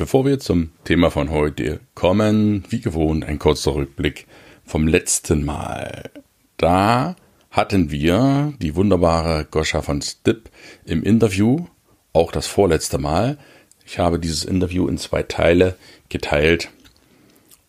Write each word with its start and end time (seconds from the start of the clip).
Bevor 0.00 0.24
wir 0.24 0.38
zum 0.38 0.70
Thema 0.84 1.10
von 1.10 1.28
heute 1.28 1.80
kommen, 1.94 2.64
wie 2.70 2.80
gewohnt 2.80 3.22
ein 3.22 3.38
kurzer 3.38 3.74
Rückblick 3.74 4.26
vom 4.64 4.88
letzten 4.88 5.44
Mal. 5.44 6.08
Da 6.56 7.16
hatten 7.50 7.90
wir 7.90 8.54
die 8.62 8.76
wunderbare 8.76 9.44
Goscha 9.50 9.82
von 9.82 10.00
Stipp 10.00 10.48
im 10.86 11.02
Interview, 11.02 11.66
auch 12.14 12.32
das 12.32 12.46
vorletzte 12.46 12.96
Mal. 12.96 13.36
Ich 13.84 13.98
habe 13.98 14.18
dieses 14.18 14.46
Interview 14.46 14.88
in 14.88 14.96
zwei 14.96 15.22
Teile 15.22 15.76
geteilt 16.08 16.70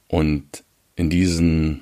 und 0.07 0.63
in 0.95 1.09
diesen 1.09 1.81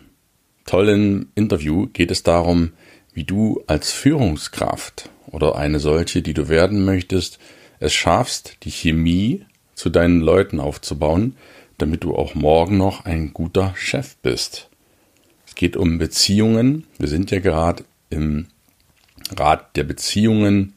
tollen 0.65 1.31
Interview 1.35 1.85
geht 1.93 2.09
es 2.09 2.23
darum, 2.23 2.71
wie 3.13 3.23
du 3.23 3.61
als 3.67 3.91
Führungskraft 3.91 5.11
oder 5.27 5.57
eine 5.57 5.79
solche, 5.79 6.23
die 6.23 6.33
du 6.33 6.49
werden 6.49 6.85
möchtest, 6.85 7.37
es 7.79 7.93
schaffst, 7.93 8.57
die 8.63 8.71
Chemie 8.71 9.45
zu 9.79 9.89
deinen 9.89 10.19
Leuten 10.19 10.59
aufzubauen, 10.59 11.37
damit 11.77 12.03
du 12.03 12.13
auch 12.13 12.35
morgen 12.35 12.75
noch 12.75 13.05
ein 13.05 13.31
guter 13.31 13.73
Chef 13.77 14.17
bist. 14.17 14.69
Es 15.47 15.55
geht 15.55 15.77
um 15.77 15.97
Beziehungen. 15.97 16.85
Wir 16.97 17.07
sind 17.07 17.31
ja 17.31 17.39
gerade 17.39 17.85
im 18.09 18.47
Rat 19.37 19.77
der 19.77 19.85
Beziehungen 19.85 20.73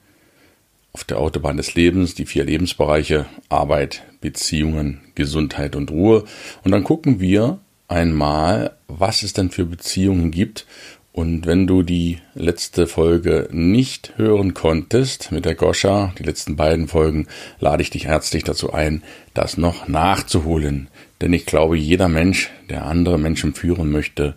auf 0.93 1.03
der 1.03 1.19
Autobahn 1.19 1.57
des 1.57 1.75
Lebens, 1.75 2.15
die 2.15 2.27
vier 2.27 2.45
Lebensbereiche 2.45 3.27
Arbeit, 3.49 4.05
Beziehungen, 4.21 5.01
Gesundheit 5.17 5.75
und 5.75 5.91
Ruhe. 5.91 6.23
Und 6.63 6.71
dann 6.71 6.85
gucken 6.85 7.19
wir, 7.19 7.59
einmal, 7.89 8.77
was 8.87 9.25
es 9.25 9.33
denn 9.33 9.51
für 9.51 9.67
Beziehungen 9.67 10.31
gibt. 10.31 10.65
Und 11.13 11.45
wenn 11.45 11.67
du 11.67 11.83
die 11.83 12.19
letzte 12.35 12.87
Folge 12.87 13.47
nicht 13.53 14.15
hören 14.17 14.55
konntest 14.55 15.31
mit 15.31 15.45
der 15.45 15.55
Goscha, 15.55 16.15
die 16.19 16.23
letzten 16.23 16.57
beiden 16.57 16.89
Folgen, 16.89 17.27
lade 17.61 17.83
ich 17.83 17.91
dich 17.91 18.07
herzlich 18.07 18.45
dazu 18.45 18.73
ein, 18.73 19.03
das 19.35 19.59
noch 19.59 19.89
nachzuholen. 19.89 20.89
Denn 21.21 21.35
ich 21.35 21.45
glaube, 21.45 21.77
jeder 21.77 22.09
Mensch, 22.09 22.51
der 22.71 22.87
andere 22.87 23.19
Menschen 23.19 23.53
führen 23.53 23.93
möchte, 23.93 24.35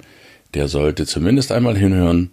der 0.53 0.67
sollte 0.67 1.05
zumindest 1.05 1.53
einmal 1.53 1.77
hinhören, 1.77 2.31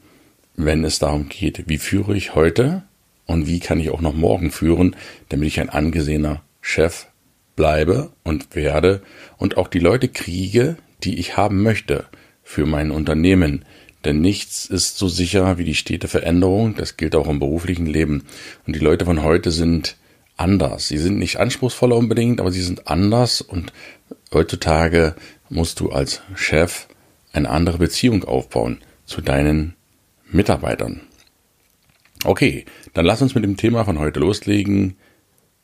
wenn 0.57 0.85
es 0.85 0.99
darum 0.99 1.29
geht, 1.29 1.69
wie 1.69 1.79
führe 1.79 2.17
ich 2.17 2.35
heute 2.35 2.83
und 3.27 3.47
wie 3.47 3.61
kann 3.61 3.79
ich 3.79 3.91
auch 3.91 4.01
noch 4.01 4.15
morgen 4.15 4.51
führen, 4.51 4.97
damit 5.29 5.47
ich 5.47 5.61
ein 5.61 5.71
angesehener 5.71 6.43
Chef 6.61 7.07
bleibe 7.55 8.11
und 8.25 8.57
werde 8.57 9.03
und 9.39 9.57
auch 9.57 9.69
die 9.69 9.79
Leute 9.79 10.09
kriege, 10.09 10.77
die 11.05 11.21
ich 11.21 11.37
haben 11.37 11.63
möchte 11.63 12.07
für 12.43 12.67
mein 12.67 12.91
Unternehmen. 12.91 13.65
Denn 14.05 14.21
nichts 14.21 14.67
ist 14.67 14.99
so 14.99 15.09
sicher 15.09 15.59
wie 15.59 15.65
die 15.65 15.75
stete 15.75 16.09
Veränderung. 16.09 16.75
Das 16.75 16.97
gilt 16.97 17.15
auch 17.15 17.29
im 17.29 17.39
beruflichen 17.39 17.87
Leben. 17.87 18.25
Und 18.67 18.75
die 18.75 18.81
Leute 18.81 19.05
von 19.05 19.23
heute 19.23 19.51
sind 19.51 19.97
anders. 20.37 20.89
Sie 20.89 20.99
sind 20.99 21.19
nicht 21.19 21.39
anspruchsvoller 21.39 21.97
unbedingt, 21.97 22.41
aber 22.41 22.51
sie 22.51 22.63
sind 22.63 22.89
anders. 22.89 23.41
Und 23.41 23.73
heutzutage 24.33 25.15
musst 25.49 25.81
du 25.81 25.91
als 25.91 26.21
Chef 26.35 26.89
eine 27.33 27.51
andere 27.51 27.79
Beziehung 27.79 28.25
aufbauen 28.25 28.79
zu 29.05 29.21
deinen 29.21 29.75
Mitarbeitern. 30.31 31.03
Okay, 32.25 32.65
dann 32.95 33.05
lass 33.05 33.23
uns 33.23 33.35
mit 33.35 33.45
dem 33.45 33.57
Thema 33.57 33.85
von 33.85 33.99
heute 33.99 34.21
loslegen. 34.21 34.97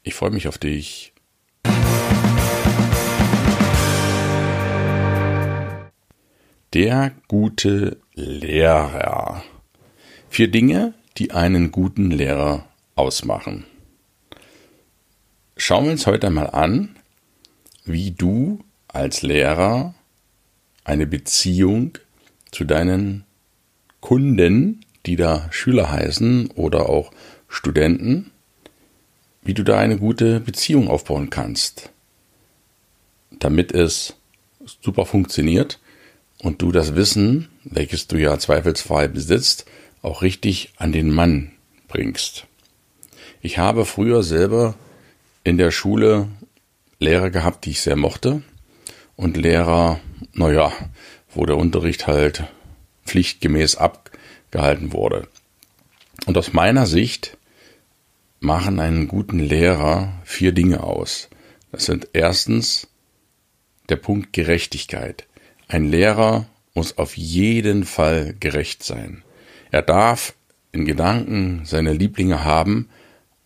Ich 0.02 0.14
freue 0.14 0.30
mich 0.30 0.48
auf 0.48 0.58
dich. 0.58 1.12
Der 6.74 7.12
gute 7.28 7.96
Lehrer. 8.12 9.42
Vier 10.28 10.50
Dinge, 10.50 10.92
die 11.16 11.30
einen 11.30 11.72
guten 11.72 12.10
Lehrer 12.10 12.68
ausmachen. 12.94 13.64
Schauen 15.56 15.86
wir 15.86 15.92
uns 15.92 16.06
heute 16.06 16.26
einmal 16.26 16.50
an, 16.50 16.94
wie 17.86 18.10
du 18.10 18.62
als 18.86 19.22
Lehrer 19.22 19.94
eine 20.84 21.06
Beziehung 21.06 21.96
zu 22.52 22.64
deinen 22.64 23.24
Kunden, 24.02 24.84
die 25.06 25.16
da 25.16 25.50
Schüler 25.50 25.90
heißen 25.90 26.50
oder 26.50 26.90
auch 26.90 27.12
Studenten, 27.48 28.30
wie 29.40 29.54
du 29.54 29.62
da 29.62 29.78
eine 29.78 29.96
gute 29.96 30.40
Beziehung 30.40 30.88
aufbauen 30.88 31.30
kannst, 31.30 31.88
damit 33.38 33.72
es 33.72 34.16
super 34.82 35.06
funktioniert 35.06 35.80
und 36.42 36.62
du 36.62 36.72
das 36.72 36.94
Wissen, 36.94 37.48
welches 37.64 38.06
du 38.06 38.16
ja 38.16 38.38
zweifelsfrei 38.38 39.08
besitzt, 39.08 39.66
auch 40.02 40.22
richtig 40.22 40.72
an 40.76 40.92
den 40.92 41.10
Mann 41.10 41.52
bringst. 41.88 42.46
Ich 43.40 43.58
habe 43.58 43.84
früher 43.84 44.22
selber 44.22 44.74
in 45.44 45.58
der 45.58 45.70
Schule 45.70 46.28
Lehrer 46.98 47.30
gehabt, 47.30 47.64
die 47.64 47.70
ich 47.70 47.80
sehr 47.80 47.96
mochte 47.96 48.42
und 49.16 49.36
Lehrer, 49.36 50.00
naja, 50.32 50.72
wo 51.30 51.46
der 51.46 51.56
Unterricht 51.56 52.06
halt 52.06 52.44
pflichtgemäß 53.06 53.76
abgehalten 53.76 54.92
wurde. 54.92 55.28
Und 56.26 56.36
aus 56.36 56.52
meiner 56.52 56.86
Sicht 56.86 57.36
machen 58.40 58.80
einen 58.80 59.08
guten 59.08 59.38
Lehrer 59.38 60.12
vier 60.24 60.52
Dinge 60.52 60.82
aus. 60.82 61.28
Das 61.72 61.84
sind 61.84 62.08
erstens 62.12 62.88
der 63.88 63.96
Punkt 63.96 64.32
Gerechtigkeit. 64.32 65.26
Ein 65.68 65.84
Lehrer 65.84 66.46
muss 66.74 66.96
auf 66.96 67.16
jeden 67.18 67.84
Fall 67.84 68.34
gerecht 68.40 68.82
sein. 68.82 69.22
Er 69.70 69.82
darf 69.82 70.34
in 70.72 70.86
Gedanken 70.86 71.62
seine 71.64 71.92
Lieblinge 71.92 72.42
haben, 72.42 72.88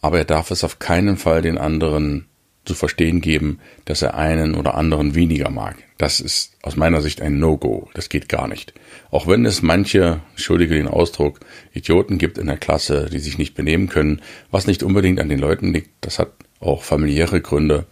aber 0.01 0.19
er 0.19 0.25
darf 0.25 0.53
es 0.53 0.63
auf 0.63 0.79
keinen 0.79 1.17
Fall 1.17 1.43
den 1.43 1.59
anderen 1.59 2.27
zu 2.65 2.75
verstehen 2.75 3.21
geben, 3.21 3.59
dass 3.87 4.03
er 4.03 4.15
einen 4.15 4.55
oder 4.55 4.77
anderen 4.77 5.17
weniger 5.17 5.51
mag. 5.51 5.77
Das 5.99 6.21
ist 6.21 6.57
aus 6.63 6.77
meiner 6.77 7.03
Sicht 7.03 7.21
ein 7.21 7.41
No-Go. 7.41 7.91
Das 7.95 8.09
geht 8.09 8.29
gar 8.29 8.47
nicht. 8.47 8.73
Auch 9.11 9.27
wenn 9.27 9.45
es 9.45 9.63
manche, 9.63 10.21
entschuldige 10.31 10.75
den 10.75 10.87
Ausdruck, 10.87 11.41
Idioten 11.73 12.19
gibt 12.19 12.39
in 12.39 12.47
der 12.47 12.57
Klasse, 12.57 13.09
die 13.11 13.19
sich 13.19 13.37
nicht 13.37 13.55
benehmen 13.55 13.89
können, 13.89 14.23
was 14.53 14.69
nicht 14.69 14.85
unbedingt 14.85 15.19
an 15.19 15.29
den 15.29 15.41
Leuten 15.41 15.73
liegt, 15.73 15.91
das 16.03 16.21
hat 16.21 16.31
auch 16.61 16.85
familiäre 16.85 17.41
Gründe, 17.41 17.87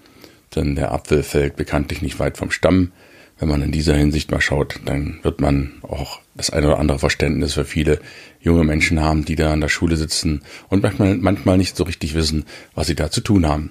denn 0.54 0.76
der 0.76 0.92
Apfel 0.92 1.24
fällt 1.24 1.56
bekanntlich 1.56 2.00
nicht 2.00 2.20
weit 2.20 2.36
vom 2.36 2.52
Stamm 2.52 2.92
wenn 3.40 3.48
man 3.48 3.62
in 3.62 3.72
dieser 3.72 3.96
Hinsicht 3.96 4.30
mal 4.30 4.42
schaut, 4.42 4.78
dann 4.84 5.18
wird 5.22 5.40
man 5.40 5.72
auch 5.80 6.20
das 6.34 6.50
eine 6.50 6.66
oder 6.66 6.78
andere 6.78 6.98
Verständnis 6.98 7.54
für 7.54 7.64
viele 7.64 7.98
junge 8.38 8.64
Menschen 8.64 9.00
haben, 9.00 9.24
die 9.24 9.34
da 9.34 9.52
an 9.52 9.62
der 9.62 9.70
Schule 9.70 9.96
sitzen 9.96 10.42
und 10.68 10.82
manchmal, 10.82 11.16
manchmal 11.16 11.56
nicht 11.56 11.74
so 11.74 11.84
richtig 11.84 12.14
wissen, 12.14 12.44
was 12.74 12.86
sie 12.86 12.94
da 12.94 13.10
zu 13.10 13.22
tun 13.22 13.48
haben. 13.48 13.70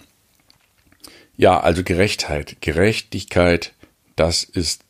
Ja, 1.38 1.59
also 1.59 1.84
Gerechtheit. 1.84 2.58
Gerechtigkeit, 2.62 3.74
das 4.16 4.44
ist 4.44 4.81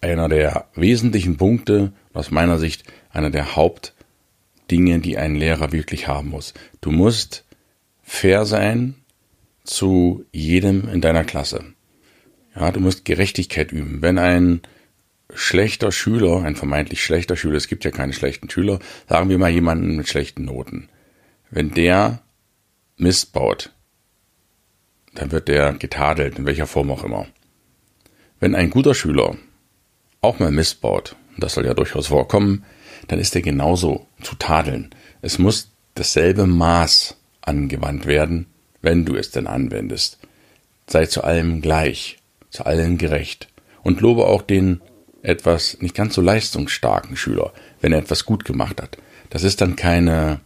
einer 0.00 0.28
der 0.30 0.68
wesentlichen 0.74 1.36
Punkte, 1.36 1.92
aus 2.14 2.30
meiner 2.30 2.58
Sicht 2.58 2.84
einer 3.10 3.30
der 3.30 3.56
Hauptdinge, 3.56 5.00
die 5.00 5.18
ein 5.18 5.36
Lehrer 5.36 5.70
wirklich 5.70 6.08
haben 6.08 6.30
muss. 6.30 6.54
Du 6.80 6.90
musst 6.90 7.44
fair 8.02 8.46
sein 8.46 8.94
zu 9.64 10.24
jedem 10.32 10.88
in 10.88 11.02
deiner 11.02 11.24
Klasse. 11.24 11.74
Ja, 12.54 12.70
du 12.70 12.80
musst 12.80 13.04
Gerechtigkeit 13.04 13.72
üben. 13.72 14.02
Wenn 14.02 14.18
ein 14.18 14.60
schlechter 15.34 15.92
Schüler, 15.92 16.42
ein 16.42 16.56
vermeintlich 16.56 17.02
schlechter 17.02 17.36
Schüler, 17.36 17.56
es 17.56 17.68
gibt 17.68 17.84
ja 17.84 17.90
keine 17.90 18.12
schlechten 18.12 18.50
Schüler, 18.50 18.78
sagen 19.08 19.28
wir 19.28 19.38
mal 19.38 19.50
jemanden 19.50 19.96
mit 19.96 20.08
schlechten 20.08 20.44
Noten, 20.44 20.88
wenn 21.50 21.72
der 21.72 22.22
Mist 22.96 23.32
baut, 23.32 23.72
dann 25.14 25.32
wird 25.32 25.48
der 25.48 25.72
getadelt, 25.72 26.38
in 26.38 26.46
welcher 26.46 26.66
Form 26.66 26.90
auch 26.90 27.04
immer. 27.04 27.26
Wenn 28.40 28.54
ein 28.54 28.70
guter 28.70 28.94
Schüler 28.94 29.36
auch 30.20 30.38
mal 30.38 30.50
Mist 30.50 30.80
baut, 30.80 31.16
und 31.34 31.42
das 31.42 31.54
soll 31.54 31.66
ja 31.66 31.74
durchaus 31.74 32.08
vorkommen, 32.08 32.64
dann 33.08 33.18
ist 33.18 33.34
er 33.34 33.42
genauso 33.42 34.06
zu 34.22 34.34
tadeln. 34.36 34.90
Es 35.22 35.38
muss 35.38 35.70
dasselbe 35.94 36.46
Maß 36.46 37.16
angewandt 37.40 38.06
werden, 38.06 38.46
wenn 38.80 39.04
du 39.04 39.16
es 39.16 39.30
denn 39.30 39.46
anwendest. 39.46 40.18
Sei 40.86 41.06
zu 41.06 41.24
allem 41.24 41.60
gleich 41.62 42.18
zu 42.52 42.64
allen 42.64 42.98
gerecht 42.98 43.48
und 43.82 44.00
lobe 44.00 44.26
auch 44.26 44.42
den 44.42 44.80
etwas 45.22 45.78
nicht 45.80 45.94
ganz 45.94 46.14
so 46.14 46.20
leistungsstarken 46.20 47.16
Schüler, 47.16 47.52
wenn 47.80 47.92
er 47.92 47.98
etwas 47.98 48.24
gut 48.24 48.44
gemacht 48.44 48.80
hat. 48.80 48.98
Das 49.30 49.42
ist 49.42 49.60
dann 49.60 49.76
keine, 49.76 50.40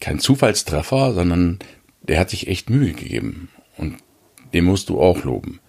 kein 0.00 0.18
Zufallstreffer, 0.18 1.14
sondern 1.14 1.58
der 2.02 2.18
hat 2.18 2.30
sich 2.30 2.48
echt 2.48 2.68
Mühe 2.68 2.92
gegeben. 2.92 3.48
Und 3.76 3.96
den 4.52 4.64
musst 4.64 4.88
du 4.88 5.00
auch 5.00 5.24
loben. 5.24 5.60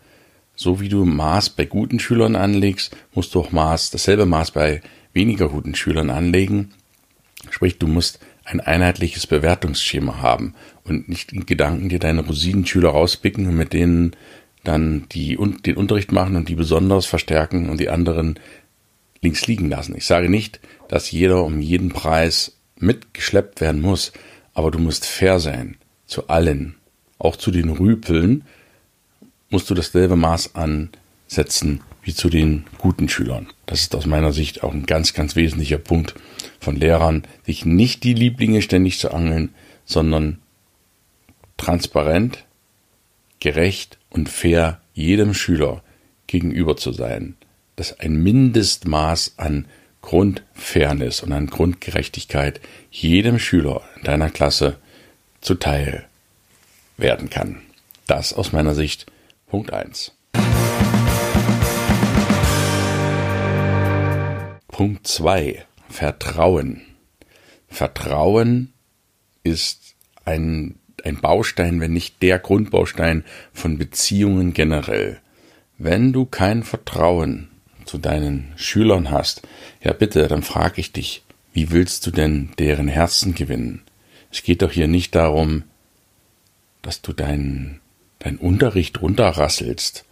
So 0.55 0.79
wie 0.79 0.89
du 0.89 1.05
Maß 1.05 1.51
bei 1.51 1.65
guten 1.65 1.99
Schülern 1.99 2.35
anlegst, 2.35 2.95
musst 3.13 3.33
du 3.33 3.39
auch 3.39 3.51
Maß, 3.51 3.91
dasselbe 3.91 4.25
Maß 4.25 4.51
bei 4.51 4.81
weniger 5.13 5.49
guten 5.49 5.75
Schülern 5.75 6.09
anlegen. 6.09 6.73
Sprich, 7.49 7.77
du 7.77 7.87
musst 7.87 8.19
ein 8.45 8.59
einheitliches 8.59 9.25
Bewertungsschema 9.25 10.21
haben 10.21 10.53
und 10.83 11.07
nicht 11.07 11.31
in 11.31 11.45
Gedanken 11.45 11.89
dir 11.89 11.99
deine 11.99 12.25
Rosinenschüler 12.25 12.89
rauspicken 12.89 13.47
und 13.47 13.55
mit 13.55 13.73
denen 13.73 14.15
dann 14.63 15.07
die, 15.11 15.37
den 15.65 15.77
Unterricht 15.77 16.11
machen 16.11 16.35
und 16.35 16.49
die 16.49 16.55
besonders 16.55 17.05
verstärken 17.05 17.69
und 17.69 17.79
die 17.79 17.89
anderen 17.89 18.39
links 19.21 19.47
liegen 19.47 19.69
lassen. 19.69 19.95
Ich 19.95 20.05
sage 20.05 20.29
nicht, 20.29 20.59
dass 20.87 21.11
jeder 21.11 21.43
um 21.43 21.59
jeden 21.59 21.89
Preis 21.89 22.57
mitgeschleppt 22.77 23.61
werden 23.61 23.81
muss, 23.81 24.13
aber 24.53 24.71
du 24.71 24.79
musst 24.79 25.05
fair 25.05 25.39
sein 25.39 25.77
zu 26.05 26.27
allen, 26.27 26.75
auch 27.17 27.35
zu 27.35 27.51
den 27.51 27.69
Rüpeln 27.69 28.43
musst 29.49 29.69
du 29.69 29.73
dasselbe 29.73 30.15
Maß 30.15 30.55
ansetzen 30.55 31.81
wie 32.01 32.13
zu 32.13 32.29
den 32.29 32.65
guten 32.77 33.07
Schülern. 33.07 33.47
Das 33.65 33.81
ist 33.81 33.95
aus 33.95 34.05
meiner 34.05 34.33
Sicht 34.33 34.63
auch 34.63 34.73
ein 34.73 34.85
ganz, 34.85 35.13
ganz 35.13 35.35
wesentlicher 35.35 35.77
Punkt 35.77 36.15
von 36.59 36.75
Lehrern, 36.75 37.23
sich 37.45 37.65
nicht 37.65 38.03
die 38.03 38.13
Lieblinge 38.13 38.61
ständig 38.61 38.99
zu 38.99 39.11
angeln, 39.11 39.53
sondern 39.85 40.39
transparent, 41.55 42.45
gerecht 43.39 43.97
und 44.13 44.29
fair 44.29 44.79
jedem 44.93 45.33
Schüler 45.33 45.83
gegenüber 46.27 46.77
zu 46.77 46.93
sein. 46.93 47.35
Dass 47.75 47.99
ein 47.99 48.15
Mindestmaß 48.15 49.33
an 49.37 49.65
Grundfairness 50.01 51.23
und 51.23 51.33
an 51.33 51.47
Grundgerechtigkeit 51.47 52.61
jedem 52.91 53.39
Schüler 53.39 53.81
in 53.97 54.03
deiner 54.03 54.29
Klasse 54.29 54.77
zuteil 55.41 56.05
werden 56.97 57.29
kann. 57.29 57.61
Das 58.07 58.33
aus 58.33 58.51
meiner 58.51 58.75
Sicht 58.75 59.07
Punkt 59.47 59.73
1. 59.73 60.13
Punkt 64.67 65.07
2. 65.07 65.65
Vertrauen. 65.89 66.81
Vertrauen 67.67 68.73
ist 69.43 69.95
ein, 70.25 70.79
ein 71.03 71.19
Baustein, 71.19 71.79
wenn 71.81 71.93
nicht 71.93 72.21
der 72.21 72.39
Grundbaustein 72.39 73.23
von 73.53 73.77
Beziehungen 73.77 74.53
generell. 74.53 75.19
Wenn 75.77 76.13
du 76.13 76.25
kein 76.25 76.63
Vertrauen 76.63 77.49
zu 77.85 77.97
deinen 77.97 78.53
Schülern 78.55 79.11
hast, 79.11 79.41
ja 79.81 79.93
bitte, 79.93 80.27
dann 80.27 80.43
frage 80.43 80.79
ich 80.79 80.93
dich, 80.93 81.23
wie 81.51 81.71
willst 81.71 82.07
du 82.07 82.11
denn 82.11 82.51
deren 82.57 82.87
Herzen 82.87 83.35
gewinnen? 83.35 83.81
Es 84.31 84.41
geht 84.43 84.61
doch 84.61 84.71
hier 84.71 84.87
nicht 84.87 85.13
darum, 85.13 85.63
dass 86.81 87.01
du 87.01 87.13
deinen 87.13 87.81
dein 88.23 88.37
Unterricht 88.37 89.01
runterrasselst. 89.01 90.05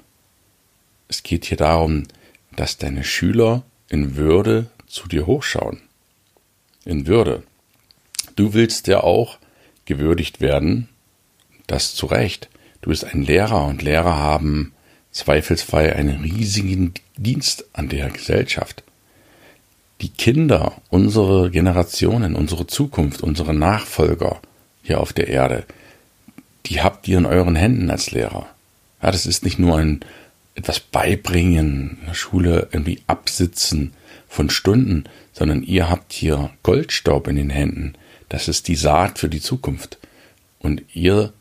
Es 1.07 1.23
geht 1.23 1.45
hier 1.45 1.57
darum, 1.57 2.03
dass 2.55 2.77
deine 2.77 3.03
Schüler 3.03 3.63
in 3.89 4.15
Würde 4.15 4.69
zu 4.85 5.07
dir 5.07 5.25
hochschauen. 5.25 5.81
In 6.83 7.07
Würde. 7.07 7.43
Du 8.35 8.53
willst 8.53 8.87
ja 8.87 9.01
auch 9.01 9.37
gewürdigt 9.91 10.39
werden, 10.39 10.87
das 11.67 11.95
zu 11.95 12.05
Recht. 12.05 12.49
Du 12.81 12.89
bist 12.89 13.03
ein 13.03 13.23
Lehrer 13.23 13.65
und 13.65 13.81
Lehrer 13.81 14.17
haben 14.17 14.73
zweifelsfrei 15.11 15.93
einen 15.95 16.21
riesigen 16.21 16.93
Dienst 17.17 17.65
an 17.73 17.89
der 17.89 18.09
Gesellschaft. 18.09 18.83
Die 19.99 20.09
Kinder, 20.09 20.81
unsere 20.89 21.51
Generationen, 21.51 22.35
unsere 22.35 22.65
Zukunft, 22.67 23.21
unsere 23.21 23.53
Nachfolger 23.53 24.39
hier 24.81 25.01
auf 25.01 25.11
der 25.11 25.27
Erde, 25.27 25.65
die 26.65 26.81
habt 26.81 27.07
ihr 27.07 27.17
in 27.17 27.25
euren 27.25 27.55
Händen 27.55 27.89
als 27.89 28.11
Lehrer. 28.11 28.47
Ja, 29.03 29.11
das 29.11 29.25
ist 29.25 29.43
nicht 29.43 29.59
nur 29.59 29.77
ein 29.77 29.99
etwas 30.55 30.79
beibringen, 30.79 31.97
in 32.01 32.05
der 32.07 32.13
Schule 32.13 32.69
irgendwie 32.71 33.01
absitzen 33.07 33.93
von 34.27 34.49
Stunden, 34.49 35.05
sondern 35.33 35.63
ihr 35.63 35.89
habt 35.89 36.13
hier 36.13 36.51
Goldstaub 36.63 37.27
in 37.27 37.35
den 37.35 37.49
Händen. 37.49 37.95
Das 38.31 38.47
ist 38.47 38.69
die 38.69 38.77
Saat 38.77 39.19
für 39.19 39.27
die 39.27 39.41
Zukunft. 39.41 39.97
Und 40.57 40.83
ihr 40.93 41.33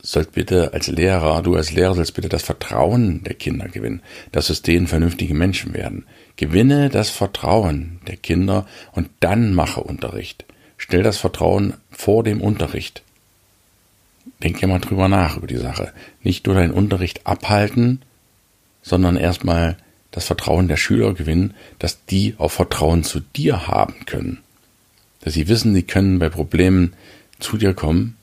sollt 0.00 0.30
bitte 0.30 0.72
als 0.72 0.86
Lehrer, 0.86 1.42
du 1.42 1.56
als 1.56 1.72
Lehrer 1.72 1.96
sollst 1.96 2.14
bitte 2.14 2.28
das 2.28 2.44
Vertrauen 2.44 3.24
der 3.24 3.34
Kinder 3.34 3.66
gewinnen, 3.66 4.00
dass 4.30 4.50
es 4.50 4.62
denen 4.62 4.86
vernünftige 4.86 5.34
Menschen 5.34 5.74
werden. 5.74 6.06
Gewinne 6.36 6.90
das 6.90 7.10
Vertrauen 7.10 7.98
der 8.06 8.16
Kinder 8.16 8.68
und 8.92 9.10
dann 9.18 9.52
mache 9.52 9.80
Unterricht. 9.80 10.44
Stell 10.76 11.02
das 11.02 11.18
Vertrauen 11.18 11.74
vor 11.90 12.22
dem 12.22 12.40
Unterricht. 12.40 13.02
Denk 14.44 14.62
ja 14.62 14.68
mal 14.68 14.78
drüber 14.78 15.08
nach 15.08 15.38
über 15.38 15.48
die 15.48 15.56
Sache. 15.56 15.92
Nicht 16.22 16.46
nur 16.46 16.54
deinen 16.54 16.70
Unterricht 16.70 17.26
abhalten, 17.26 18.00
sondern 18.80 19.16
erstmal 19.16 19.76
das 20.12 20.26
Vertrauen 20.26 20.68
der 20.68 20.76
Schüler 20.76 21.14
gewinnen, 21.14 21.52
dass 21.80 22.04
die 22.04 22.36
auch 22.38 22.52
Vertrauen 22.52 23.02
zu 23.02 23.18
dir 23.18 23.66
haben 23.66 24.06
können. 24.06 24.43
Dass 25.24 25.34
sie 25.34 25.48
wissen, 25.48 25.74
sie 25.74 25.82
können 25.82 26.18
bei 26.18 26.28
Problemen 26.28 26.92
zu 27.40 27.56
dir 27.56 27.74
kommen 27.74 28.16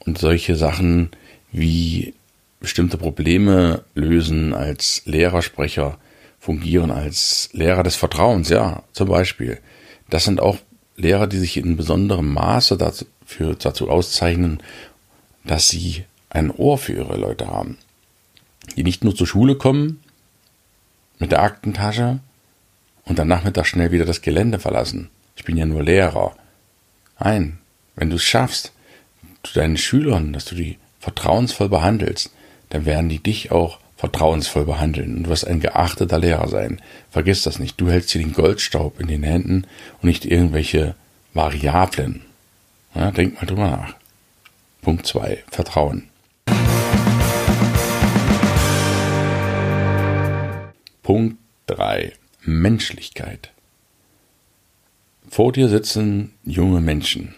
und 0.00 0.18
solche 0.18 0.56
Sachen 0.56 1.10
wie 1.52 2.14
bestimmte 2.60 2.96
Probleme 2.96 3.84
lösen 3.94 4.54
als 4.54 5.02
Lehrersprecher, 5.04 5.98
fungieren 6.40 6.90
als 6.90 7.50
Lehrer 7.52 7.82
des 7.82 7.96
Vertrauens, 7.96 8.48
ja, 8.48 8.82
zum 8.92 9.08
Beispiel. 9.08 9.58
Das 10.08 10.24
sind 10.24 10.40
auch 10.40 10.58
Lehrer, 10.96 11.26
die 11.26 11.38
sich 11.38 11.56
in 11.58 11.76
besonderem 11.76 12.32
Maße 12.32 12.78
dazu, 12.78 13.04
für, 13.24 13.54
dazu 13.54 13.90
auszeichnen, 13.90 14.62
dass 15.44 15.68
sie 15.68 16.04
ein 16.30 16.50
Ohr 16.50 16.78
für 16.78 16.94
ihre 16.94 17.16
Leute 17.16 17.48
haben. 17.48 17.76
Die 18.76 18.82
nicht 18.82 19.04
nur 19.04 19.14
zur 19.14 19.26
Schule 19.26 19.56
kommen 19.56 20.00
mit 21.18 21.32
der 21.32 21.42
Aktentasche 21.42 22.20
und 23.06 23.18
dann 23.18 23.28
nachmittags 23.28 23.68
schnell 23.68 23.92
wieder 23.92 24.04
das 24.04 24.20
Gelände 24.20 24.58
verlassen. 24.58 25.08
Ich 25.36 25.44
bin 25.44 25.56
ja 25.56 25.64
nur 25.64 25.82
Lehrer. 25.82 26.36
Nein, 27.18 27.58
wenn 27.94 28.10
du 28.10 28.16
es 28.16 28.24
schaffst, 28.24 28.72
zu 29.42 29.54
deinen 29.54 29.78
Schülern, 29.78 30.32
dass 30.32 30.44
du 30.44 30.54
die 30.54 30.78
vertrauensvoll 31.00 31.68
behandelst, 31.68 32.30
dann 32.68 32.84
werden 32.84 33.08
die 33.08 33.20
dich 33.20 33.52
auch 33.52 33.78
vertrauensvoll 33.96 34.64
behandeln 34.64 35.16
und 35.16 35.22
du 35.24 35.30
wirst 35.30 35.46
ein 35.46 35.60
geachteter 35.60 36.18
Lehrer 36.18 36.48
sein. 36.48 36.82
Vergiss 37.10 37.42
das 37.42 37.58
nicht. 37.58 37.80
Du 37.80 37.88
hältst 37.88 38.12
dir 38.12 38.18
den 38.18 38.32
Goldstaub 38.32 39.00
in 39.00 39.06
den 39.06 39.22
Händen 39.22 39.66
und 40.02 40.08
nicht 40.08 40.26
irgendwelche 40.26 40.94
Variablen. 41.32 42.22
Ja, 42.94 43.10
denk 43.10 43.36
mal 43.36 43.46
drüber 43.46 43.70
nach. 43.70 43.94
Punkt 44.82 45.06
2. 45.06 45.44
Vertrauen. 45.50 46.08
Punkt 51.02 51.38
3. 51.66 52.12
Menschlichkeit. 52.46 53.50
Vor 55.28 55.52
dir 55.52 55.68
sitzen 55.68 56.32
junge 56.44 56.80
Menschen. 56.80 57.34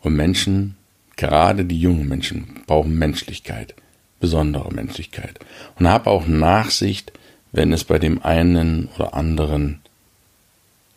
Und 0.00 0.14
Menschen, 0.14 0.76
gerade 1.16 1.64
die 1.64 1.80
jungen 1.80 2.08
Menschen, 2.08 2.62
brauchen 2.66 2.98
Menschlichkeit, 2.98 3.74
besondere 4.20 4.72
Menschlichkeit. 4.72 5.38
Und 5.78 5.88
hab 5.88 6.06
auch 6.06 6.26
Nachsicht, 6.26 7.12
wenn 7.52 7.72
es 7.72 7.84
bei 7.84 7.98
dem 7.98 8.22
einen 8.22 8.88
oder 8.96 9.14
anderen 9.14 9.80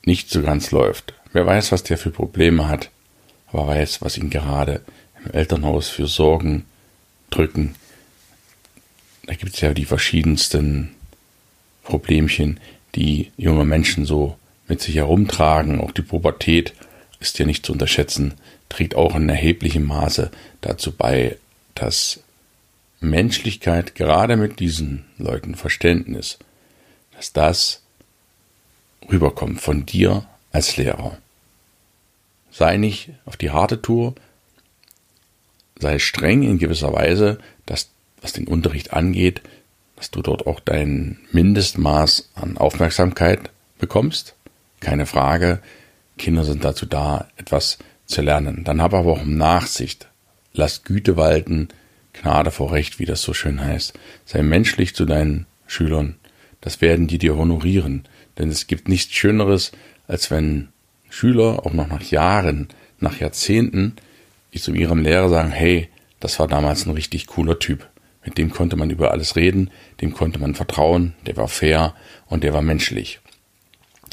nicht 0.03 0.29
so 0.29 0.41
ganz 0.41 0.71
läuft. 0.71 1.13
Wer 1.33 1.45
weiß, 1.45 1.71
was 1.71 1.83
der 1.83 1.97
für 1.97 2.11
Probleme 2.11 2.67
hat 2.67 2.89
aber 3.55 3.67
weiß, 3.67 4.01
was 4.01 4.17
ihn 4.17 4.29
gerade 4.29 4.81
im 5.23 5.31
Elternhaus 5.31 5.87
für 5.87 6.07
Sorgen 6.07 6.65
drücken. 7.29 7.75
Da 9.25 9.33
gibt 9.33 9.55
es 9.55 9.61
ja 9.61 9.73
die 9.73 9.85
verschiedensten 9.85 10.91
Problemchen, 11.83 12.59
die 12.95 13.31
junge 13.37 13.65
Menschen 13.65 14.05
so 14.05 14.37
mit 14.67 14.81
sich 14.81 14.95
herumtragen. 14.95 15.81
Auch 15.81 15.91
die 15.91 16.01
Pubertät 16.01 16.73
ist 17.19 17.37
ja 17.39 17.45
nicht 17.45 17.65
zu 17.65 17.73
unterschätzen, 17.73 18.35
trägt 18.69 18.95
auch 18.95 19.15
in 19.15 19.29
erheblichem 19.29 19.83
Maße 19.83 20.31
dazu 20.61 20.91
bei, 20.91 21.37
dass 21.75 22.21
Menschlichkeit 22.99 23.95
gerade 23.95 24.37
mit 24.37 24.59
diesen 24.59 25.05
Leuten 25.17 25.55
Verständnis, 25.55 26.39
dass 27.15 27.33
das 27.33 27.81
rüberkommt 29.11 29.61
von 29.61 29.85
dir 29.85 30.25
als 30.51 30.77
Lehrer 30.77 31.17
sei 32.55 32.77
nicht 32.77 33.09
auf 33.25 33.35
die 33.35 33.51
harte 33.51 33.81
Tour, 33.81 34.15
sei 35.77 35.99
streng 35.99 36.43
in 36.43 36.57
gewisser 36.57 36.93
Weise, 36.93 37.37
dass, 37.65 37.89
was 38.21 38.31
den 38.31 38.47
Unterricht 38.47 38.93
angeht, 38.93 39.41
dass 39.95 40.11
du 40.11 40.21
dort 40.21 40.45
auch 40.47 40.59
dein 40.59 41.19
Mindestmaß 41.31 42.31
an 42.35 42.57
Aufmerksamkeit 42.57 43.49
bekommst. 43.79 44.35
Keine 44.79 45.05
Frage. 45.05 45.59
Kinder 46.17 46.43
sind 46.43 46.63
dazu 46.63 46.85
da, 46.85 47.27
etwas 47.37 47.77
zu 48.05 48.21
lernen. 48.21 48.63
Dann 48.63 48.81
hab 48.81 48.93
aber 48.93 49.13
auch 49.13 49.25
Nachsicht. 49.25 50.07
Lass 50.53 50.83
Güte 50.83 51.17
walten, 51.17 51.69
Gnade 52.13 52.51
vor 52.51 52.71
Recht, 52.71 52.99
wie 52.99 53.05
das 53.05 53.21
so 53.21 53.33
schön 53.33 53.61
heißt. 53.61 53.93
Sei 54.25 54.41
menschlich 54.41 54.95
zu 54.95 55.05
deinen 55.05 55.45
Schülern. 55.67 56.15
Das 56.61 56.81
werden 56.81 57.07
die 57.07 57.17
dir 57.17 57.35
honorieren. 57.35 58.05
Denn 58.37 58.49
es 58.49 58.67
gibt 58.67 58.87
nichts 58.87 59.13
Schöneres, 59.13 59.71
als 60.07 60.31
wenn 60.31 60.69
Schüler 61.09 61.65
auch 61.65 61.73
noch 61.73 61.87
nach 61.87 62.03
Jahren, 62.03 62.67
nach 62.99 63.19
Jahrzehnten, 63.19 63.95
die 64.53 64.59
zu 64.59 64.73
ihrem 64.73 64.99
Lehrer 64.99 65.29
sagen, 65.29 65.51
hey, 65.51 65.89
das 66.19 66.39
war 66.39 66.47
damals 66.47 66.85
ein 66.85 66.91
richtig 66.93 67.27
cooler 67.27 67.59
Typ. 67.59 67.87
Mit 68.25 68.38
dem 68.38 68.51
konnte 68.51 68.75
man 68.75 68.89
über 68.89 69.12
alles 69.12 69.36
reden, 69.36 69.70
dem 70.01 70.13
konnte 70.13 70.39
man 70.39 70.55
vertrauen, 70.55 71.13
der 71.25 71.38
war 71.38 71.48
fair 71.48 71.94
und 72.25 72.44
der 72.44 72.53
war 72.53 72.62
menschlich. 72.62 73.20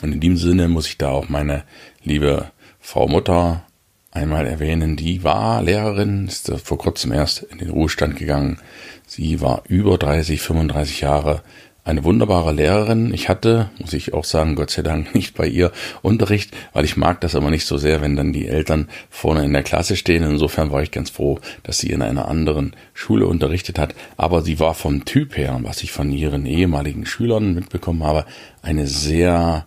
Und 0.03 0.13
in 0.13 0.21
diesem 0.21 0.37
Sinne 0.37 0.69
muss 0.69 0.87
ich 0.87 0.99
da 0.99 1.09
auch 1.09 1.29
meine 1.29 1.65
liebe 2.05 2.51
Frau 2.79 3.09
Mutter 3.09 3.65
einmal 4.11 4.47
erwähnen. 4.47 4.97
Die 4.97 5.25
war 5.25 5.63
Lehrerin, 5.63 6.27
ist 6.27 6.53
vor 6.63 6.79
kurzem 6.79 7.13
erst 7.13 7.43
in 7.43 7.59
den 7.59 7.71
Ruhestand 7.71 8.17
gegangen. 8.17 8.59
Sie 9.07 9.41
war 9.41 9.63
über 9.69 9.97
30, 9.97 10.41
35 10.41 11.01
Jahre 11.01 11.43
eine 11.85 12.05
wunderbare 12.05 12.53
Lehrerin. 12.53 13.13
Ich 13.13 13.29
hatte, 13.29 13.71
muss 13.79 13.93
ich 13.93 14.15
auch 14.15 14.25
sagen, 14.25 14.55
Gott 14.55 14.71
sei 14.71 14.83
Dank 14.83 15.15
nicht 15.15 15.35
bei 15.35 15.47
ihr 15.47 15.73
Unterricht, 16.03 16.55
weil 16.73 16.85
ich 16.85 16.97
mag 16.97 17.21
das 17.21 17.35
aber 17.35 17.51
nicht 17.51 17.67
so 17.67 17.77
sehr, 17.77 18.01
wenn 18.01 18.17
dann 18.17 18.33
die 18.33 18.47
Eltern 18.47 18.89
vorne 19.11 19.45
in 19.45 19.53
der 19.53 19.63
Klasse 19.63 19.97
stehen. 19.97 20.23
Insofern 20.23 20.71
war 20.71 20.83
ich 20.83 20.91
ganz 20.91 21.11
froh, 21.11 21.41
dass 21.63 21.79
sie 21.79 21.91
in 21.91 22.03
einer 22.03 22.29
anderen 22.29 22.75
Schule 22.95 23.27
unterrichtet 23.27 23.79
hat. 23.79 23.95
Aber 24.17 24.43
sie 24.43 24.61
war 24.61 24.75
vom 24.75 25.05
Typ 25.05 25.37
her, 25.37 25.59
was 25.63 25.83
ich 25.83 25.93
von 25.93 26.13
ihren 26.13 26.47
ehemaligen 26.47 27.05
Schülern 27.05 27.55
mitbekommen 27.55 28.05
habe, 28.05 28.27
eine 28.63 28.87
sehr 28.87 29.67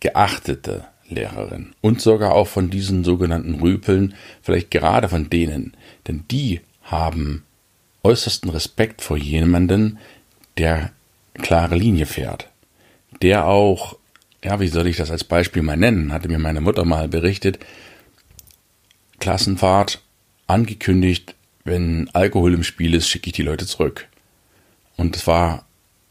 geachtete 0.00 0.84
Lehrerin. 1.08 1.72
Und 1.80 2.02
sogar 2.02 2.34
auch 2.34 2.46
von 2.46 2.68
diesen 2.68 3.04
sogenannten 3.04 3.54
Rüpeln, 3.54 4.14
vielleicht 4.42 4.70
gerade 4.70 5.08
von 5.08 5.30
denen. 5.30 5.74
Denn 6.06 6.24
die 6.30 6.60
haben 6.82 7.44
äußersten 8.02 8.50
Respekt 8.50 9.00
vor 9.00 9.16
jemanden, 9.16 9.98
der 10.58 10.92
klare 11.42 11.76
Linie 11.76 12.06
fährt. 12.06 12.48
Der 13.22 13.46
auch, 13.46 13.96
ja, 14.44 14.60
wie 14.60 14.68
soll 14.68 14.86
ich 14.86 14.96
das 14.96 15.10
als 15.10 15.24
Beispiel 15.24 15.62
mal 15.62 15.76
nennen, 15.76 16.12
hatte 16.12 16.28
mir 16.28 16.38
meine 16.38 16.60
Mutter 16.60 16.84
mal 16.84 17.08
berichtet, 17.08 17.58
Klassenfahrt 19.20 20.00
angekündigt, 20.46 21.34
wenn 21.64 22.08
Alkohol 22.12 22.54
im 22.54 22.62
Spiel 22.62 22.94
ist, 22.94 23.08
schicke 23.08 23.28
ich 23.28 23.34
die 23.34 23.42
Leute 23.42 23.66
zurück. 23.66 24.06
Und 24.96 25.16
es 25.16 25.26
war, 25.26 25.66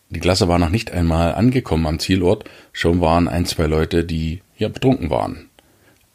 die 0.10 0.20
Klasse 0.20 0.48
war 0.48 0.60
noch 0.60 0.70
nicht 0.70 0.92
einmal 0.92 1.34
angekommen 1.34 1.88
am 1.88 2.00
Zielort, 2.00 2.50
schon 2.74 3.02
waren 3.02 3.28
ein, 3.28 3.46
zwei 3.46 3.66
Leute, 3.66 4.04
die 4.04 4.42
ja 4.58 4.70
betrunken 4.70 5.10
waren. 5.10 5.50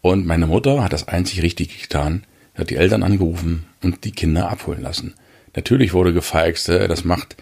Und 0.00 0.26
meine 0.26 0.46
Mutter 0.46 0.82
hat 0.82 0.92
das 0.92 1.08
einzig 1.08 1.42
richtig 1.42 1.82
getan, 1.82 2.24
hat 2.54 2.70
die 2.70 2.76
Eltern 2.76 3.02
angerufen 3.02 3.66
und 3.82 4.04
die 4.04 4.12
Kinder 4.12 4.50
abholen 4.50 4.82
lassen. 4.82 5.14
Natürlich 5.54 5.92
wurde 5.92 6.12
gefeixt, 6.12 6.68
das 6.68 7.04
macht 7.04 7.36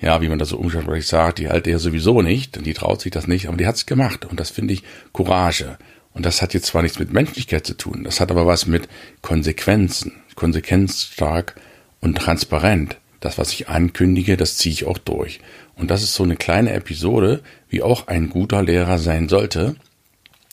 ja, 0.00 0.20
wie 0.20 0.28
man 0.28 0.38
das 0.38 0.50
so 0.50 0.58
umständlich 0.58 1.06
sagt, 1.06 1.38
die 1.38 1.48
alte 1.48 1.70
ja 1.70 1.78
sowieso 1.78 2.20
nicht 2.22 2.64
die 2.64 2.74
traut 2.74 3.00
sich 3.00 3.12
das 3.12 3.26
nicht, 3.26 3.48
aber 3.48 3.56
die 3.56 3.66
hat's 3.66 3.86
gemacht 3.86 4.24
und 4.24 4.40
das 4.40 4.50
finde 4.50 4.74
ich 4.74 4.82
Courage. 5.12 5.78
Und 6.12 6.24
das 6.24 6.42
hat 6.42 6.54
jetzt 6.54 6.66
zwar 6.66 6.82
nichts 6.82 6.98
mit 6.98 7.12
Menschlichkeit 7.12 7.66
zu 7.66 7.76
tun, 7.76 8.04
das 8.04 8.20
hat 8.20 8.30
aber 8.30 8.46
was 8.46 8.66
mit 8.66 8.88
Konsequenzen, 9.22 10.12
konsequenzstark 10.34 11.56
und 12.00 12.18
transparent. 12.18 12.98
Das, 13.20 13.38
was 13.38 13.52
ich 13.52 13.68
ankündige, 13.68 14.36
das 14.36 14.58
ziehe 14.58 14.72
ich 14.72 14.84
auch 14.84 14.98
durch. 14.98 15.40
Und 15.76 15.90
das 15.90 16.02
ist 16.02 16.14
so 16.14 16.22
eine 16.22 16.36
kleine 16.36 16.72
Episode, 16.72 17.42
wie 17.70 17.82
auch 17.82 18.06
ein 18.06 18.28
guter 18.28 18.62
Lehrer 18.62 18.98
sein 18.98 19.30
sollte, 19.30 19.76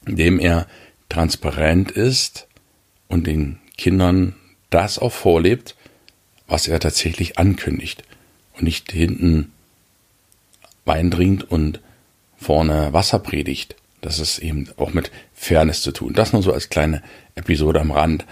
indem 0.06 0.40
er 0.40 0.68
transparent 1.10 1.92
ist 1.92 2.48
und 3.10 3.28
den 3.28 3.60
Kindern 3.78 4.36
das 4.70 5.00
auch 5.00 5.12
vorlebt, 5.12 5.76
was 6.48 6.70
er 6.70 6.80
tatsächlich 6.80 7.38
ankündigt 7.38 8.04
und 8.62 8.66
nicht 8.66 8.92
hinten 8.92 9.52
Wein 10.86 11.12
trinkt 11.12 11.44
und 11.44 11.80
vorne 12.38 12.94
Wasser 12.94 13.20
predigt. 13.20 13.76
Das 14.02 14.20
ist 14.20 14.40
eben 14.40 14.70
auch 14.78 14.94
mit 14.94 15.12
Fairness 15.34 15.82
zu 15.82 15.92
tun. 15.92 16.14
Das 16.14 16.34
nur 16.34 16.42
so 16.42 16.54
als 16.54 16.70
kleine 16.70 17.04
Episode 17.36 17.82
am 17.82 17.92
Rand, 17.92 18.26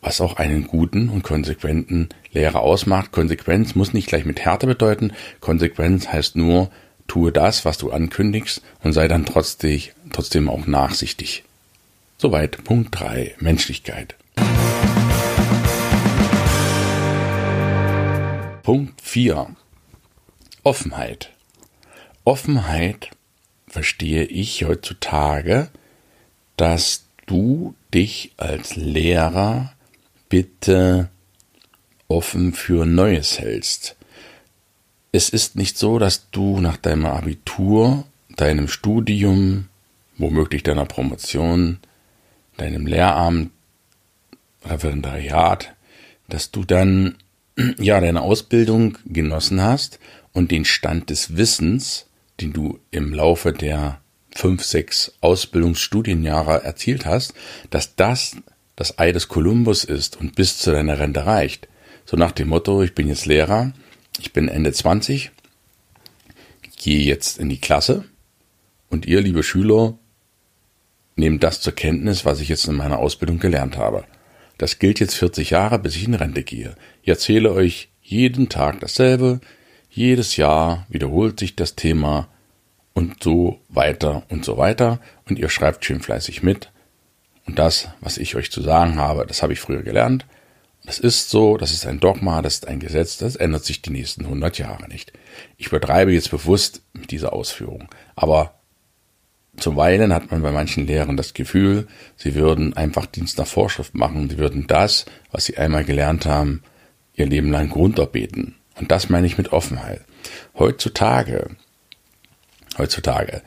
was 0.00 0.20
auch 0.20 0.36
einen 0.36 0.66
guten 0.66 1.08
und 1.08 1.22
konsequenten 1.22 2.08
Lehrer 2.32 2.60
ausmacht. 2.60 3.12
Konsequenz 3.12 3.74
muss 3.74 3.94
nicht 3.94 4.08
gleich 4.08 4.24
mit 4.24 4.40
Härte 4.40 4.66
bedeuten. 4.66 5.12
Konsequenz 5.40 6.08
heißt 6.08 6.36
nur, 6.36 6.70
tue 7.06 7.32
das, 7.32 7.64
was 7.64 7.78
du 7.78 7.90
ankündigst 7.90 8.62
und 8.82 8.92
sei 8.92 9.08
dann 9.08 9.24
trotzdem, 9.24 9.80
trotzdem 10.12 10.50
auch 10.50 10.66
nachsichtig. 10.66 11.44
Soweit 12.18 12.64
Punkt 12.64 12.98
3 12.98 13.34
Menschlichkeit. 13.38 14.14
Punkt 18.62 19.00
4 19.02 19.56
Offenheit. 20.64 21.30
Offenheit 22.24 23.10
verstehe 23.68 24.24
ich 24.24 24.64
heutzutage, 24.64 25.68
dass 26.56 27.04
du 27.26 27.74
dich 27.92 28.32
als 28.38 28.74
Lehrer 28.74 29.74
bitte 30.30 31.10
offen 32.08 32.54
für 32.54 32.86
Neues 32.86 33.38
hältst. 33.38 33.96
Es 35.12 35.28
ist 35.28 35.54
nicht 35.54 35.76
so, 35.76 35.98
dass 35.98 36.30
du 36.30 36.60
nach 36.60 36.78
deinem 36.78 37.06
Abitur, 37.06 38.04
deinem 38.36 38.68
Studium, 38.68 39.68
womöglich 40.16 40.62
deiner 40.62 40.86
Promotion, 40.86 41.78
deinem 42.56 42.86
Lehramt, 42.86 43.50
Referendariat, 44.64 45.74
dass 46.28 46.50
du 46.50 46.64
dann 46.64 47.16
ja 47.78 48.00
deine 48.00 48.22
Ausbildung 48.22 48.96
genossen 49.04 49.60
hast 49.60 49.98
und 50.34 50.50
den 50.50 50.66
Stand 50.66 51.08
des 51.08 51.38
Wissens, 51.38 52.06
den 52.40 52.52
du 52.52 52.78
im 52.90 53.14
Laufe 53.14 53.52
der 53.52 54.00
fünf, 54.34 54.62
sechs 54.64 55.14
Ausbildungsstudienjahre 55.22 56.62
erzielt 56.62 57.06
hast, 57.06 57.32
dass 57.70 57.96
das 57.96 58.36
das 58.76 58.98
Ei 58.98 59.12
des 59.12 59.28
Kolumbus 59.28 59.84
ist 59.84 60.20
und 60.20 60.34
bis 60.34 60.58
zu 60.58 60.72
deiner 60.72 60.98
Rente 60.98 61.24
reicht. 61.24 61.68
So 62.04 62.16
nach 62.16 62.32
dem 62.32 62.48
Motto, 62.48 62.82
ich 62.82 62.94
bin 62.94 63.08
jetzt 63.08 63.24
Lehrer, 63.24 63.72
ich 64.20 64.32
bin 64.32 64.48
Ende 64.48 64.72
20, 64.72 65.30
gehe 66.76 67.00
jetzt 67.00 67.38
in 67.38 67.48
die 67.48 67.60
Klasse 67.60 68.04
und 68.90 69.06
ihr, 69.06 69.20
liebe 69.20 69.42
Schüler, 69.42 69.96
nehmt 71.16 71.44
das 71.44 71.60
zur 71.60 71.74
Kenntnis, 71.74 72.24
was 72.24 72.40
ich 72.40 72.48
jetzt 72.48 72.66
in 72.66 72.74
meiner 72.74 72.98
Ausbildung 72.98 73.38
gelernt 73.38 73.76
habe. 73.76 74.04
Das 74.58 74.78
gilt 74.78 75.00
jetzt 75.00 75.14
40 75.14 75.50
Jahre, 75.50 75.78
bis 75.78 75.96
ich 75.96 76.04
in 76.04 76.14
Rente 76.14 76.42
gehe. 76.42 76.74
Ich 77.02 77.08
erzähle 77.08 77.52
euch 77.52 77.88
jeden 78.02 78.48
Tag 78.48 78.80
dasselbe, 78.80 79.40
jedes 79.94 80.36
Jahr 80.36 80.86
wiederholt 80.88 81.38
sich 81.38 81.56
das 81.56 81.76
Thema 81.76 82.28
und 82.94 83.22
so 83.22 83.60
weiter 83.68 84.22
und 84.28 84.44
so 84.44 84.56
weiter 84.58 85.00
und 85.28 85.38
ihr 85.38 85.48
schreibt 85.48 85.84
schön 85.84 86.00
fleißig 86.00 86.42
mit. 86.42 86.70
Und 87.46 87.58
das, 87.58 87.88
was 88.00 88.18
ich 88.18 88.36
euch 88.36 88.50
zu 88.50 88.62
sagen 88.62 88.96
habe, 88.96 89.26
das 89.26 89.42
habe 89.42 89.52
ich 89.52 89.60
früher 89.60 89.82
gelernt. 89.82 90.26
Das 90.84 90.98
ist 90.98 91.30
so, 91.30 91.56
das 91.56 91.72
ist 91.72 91.86
ein 91.86 92.00
Dogma, 92.00 92.42
das 92.42 92.54
ist 92.54 92.68
ein 92.68 92.80
Gesetz, 92.80 93.16
das 93.16 93.36
ändert 93.36 93.64
sich 93.64 93.82
die 93.82 93.90
nächsten 93.90 94.24
100 94.24 94.58
Jahre 94.58 94.88
nicht. 94.88 95.12
Ich 95.56 95.68
übertreibe 95.68 96.12
jetzt 96.12 96.30
bewusst 96.30 96.82
mit 96.92 97.10
dieser 97.10 97.32
Ausführung. 97.32 97.88
Aber 98.16 98.54
zuweilen 99.56 100.12
hat 100.12 100.30
man 100.30 100.42
bei 100.42 100.50
manchen 100.50 100.86
Lehrern 100.86 101.16
das 101.16 101.34
Gefühl, 101.34 101.86
sie 102.16 102.34
würden 102.34 102.76
einfach 102.76 103.06
Dienst 103.06 103.38
nach 103.38 103.46
Vorschrift 103.46 103.94
machen, 103.94 104.28
sie 104.28 104.38
würden 104.38 104.66
das, 104.66 105.06
was 105.30 105.46
sie 105.46 105.56
einmal 105.56 105.84
gelernt 105.84 106.26
haben, 106.26 106.62
ihr 107.14 107.26
Leben 107.26 107.50
lang 107.50 107.70
runterbeten. 107.72 108.56
Und 108.76 108.90
das 108.90 109.08
meine 109.08 109.26
ich 109.26 109.38
mit 109.38 109.52
Offenheit. 109.52 110.00
Heutzutage, 110.58 111.56
heutzutage 112.78 113.42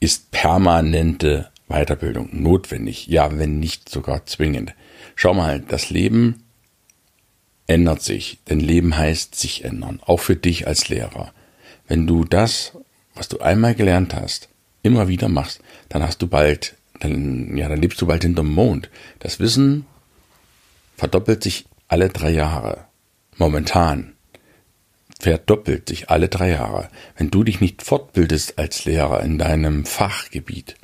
ist 0.00 0.30
permanente 0.30 1.50
Weiterbildung 1.68 2.28
notwendig. 2.32 3.06
Ja, 3.06 3.38
wenn 3.38 3.58
nicht 3.58 3.88
sogar 3.88 4.26
zwingend. 4.26 4.74
Schau 5.16 5.34
mal, 5.34 5.60
das 5.60 5.90
Leben 5.90 6.44
ändert 7.66 8.02
sich. 8.02 8.38
Denn 8.48 8.60
Leben 8.60 8.96
heißt 8.96 9.34
sich 9.34 9.64
ändern. 9.64 10.00
Auch 10.04 10.20
für 10.20 10.36
dich 10.36 10.66
als 10.66 10.88
Lehrer. 10.88 11.32
Wenn 11.86 12.06
du 12.06 12.24
das, 12.24 12.72
was 13.14 13.28
du 13.28 13.40
einmal 13.40 13.74
gelernt 13.74 14.14
hast, 14.14 14.48
immer 14.82 15.08
wieder 15.08 15.28
machst, 15.28 15.60
dann 15.88 16.02
hast 16.02 16.20
du 16.22 16.26
bald, 16.26 16.74
dann, 17.00 17.56
ja, 17.56 17.68
dann 17.68 17.80
lebst 17.80 18.00
du 18.00 18.06
bald 18.06 18.22
hinterm 18.22 18.52
Mond. 18.52 18.90
Das 19.18 19.40
Wissen 19.40 19.86
verdoppelt 20.96 21.42
sich 21.42 21.66
alle 21.88 22.08
drei 22.08 22.30
Jahre. 22.30 22.84
Momentan 23.36 24.13
verdoppelt 25.24 25.88
sich 25.88 26.10
alle 26.10 26.28
drei 26.28 26.50
Jahre. 26.50 26.90
Wenn 27.16 27.30
du 27.30 27.44
dich 27.44 27.62
nicht 27.62 27.82
fortbildest 27.82 28.58
als 28.58 28.84
Lehrer 28.84 29.22
in 29.22 29.38
deinem 29.38 29.86
Fachgebiet, 29.86 30.74